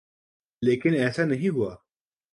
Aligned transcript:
لیکن 0.61 0.93
ایسا 0.93 1.25
نہیں 1.25 1.49
ہوا۔ 1.49 1.75